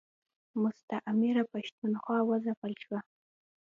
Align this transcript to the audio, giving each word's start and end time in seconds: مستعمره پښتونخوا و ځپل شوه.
مستعمره 0.61 1.43
پښتونخوا 1.51 2.17
و 2.25 2.29
ځپل 2.45 2.73
شوه. 2.83 2.99